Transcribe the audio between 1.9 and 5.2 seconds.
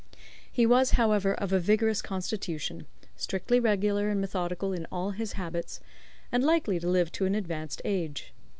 constitution, strictly regular and methodical in all